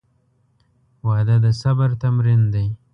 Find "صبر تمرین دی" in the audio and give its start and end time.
1.61-2.67